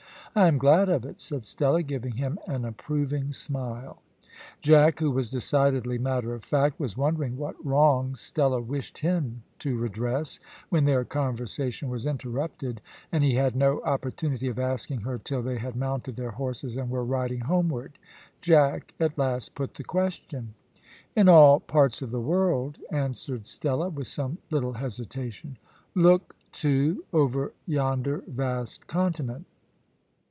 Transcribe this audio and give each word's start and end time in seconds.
"I 0.33 0.47
am 0.47 0.57
glad 0.59 0.87
of 0.87 1.03
it," 1.03 1.19
said 1.19 1.43
Stella, 1.45 1.83
giving 1.83 2.15
him 2.15 2.39
an 2.47 2.63
approving 2.63 3.33
smile. 3.33 4.01
Jack, 4.61 4.99
who 5.01 5.11
was 5.11 5.29
decidedly 5.29 5.97
matter 5.97 6.33
of 6.33 6.45
fact, 6.45 6.79
was 6.79 6.95
wondering 6.95 7.35
what 7.35 7.57
wrongs 7.65 8.21
Stella 8.21 8.61
wished 8.61 8.99
him 8.99 9.43
to 9.59 9.77
redress, 9.77 10.39
when 10.69 10.85
their 10.85 11.03
conversation 11.03 11.89
was 11.89 12.05
interrupted, 12.05 12.79
and 13.11 13.25
he 13.25 13.33
had 13.35 13.57
no 13.57 13.81
opportunity 13.81 14.47
of 14.47 14.57
asking 14.57 15.01
her 15.01 15.17
till 15.17 15.41
they 15.41 15.57
had 15.57 15.75
mounted 15.75 16.15
their 16.15 16.31
horses 16.31 16.77
and 16.77 16.89
were 16.89 17.03
riding 17.03 17.41
homeward. 17.41 17.97
Jack 18.39 18.93
at 19.01 19.17
last 19.17 19.53
put 19.53 19.73
the 19.73 19.83
question. 19.83 20.53
"In 21.13 21.27
all 21.27 21.59
parts 21.59 22.01
of 22.01 22.09
the 22.09 22.21
world," 22.21 22.77
answered 22.89 23.47
Stella, 23.47 23.89
with 23.89 24.07
some 24.07 24.37
little 24.49 24.75
hesitation. 24.75 25.57
"Look, 25.93 26.37
too, 26.53 27.03
over 27.11 27.51
yonder 27.67 28.23
vast 28.27 28.87
continent." 28.87 29.45